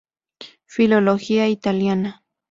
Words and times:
Filología 0.65 1.45
italiana 1.47 2.23